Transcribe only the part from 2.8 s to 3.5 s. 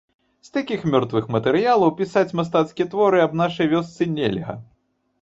творы аб